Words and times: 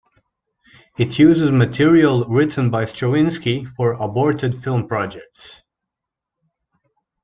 It 0.97 1.19
uses 1.19 1.51
material 1.51 2.23
written 2.25 2.71
by 2.71 2.85
Stravinsky 2.85 3.65
for 3.77 3.91
aborted 3.93 4.63
film 4.63 4.87
projects. 4.87 5.61